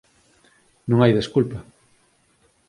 [0.89, 1.59] Non hai desculpa.